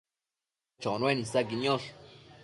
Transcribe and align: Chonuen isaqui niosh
Chonuen 0.81 1.21
isaqui 1.23 1.55
niosh 1.59 1.87